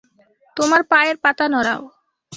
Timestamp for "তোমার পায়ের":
0.57-1.15